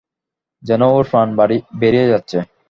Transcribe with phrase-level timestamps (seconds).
[0.63, 1.27] যেন ওর প্রাণ
[1.79, 2.37] বেরিয়ে যাচ্ছে।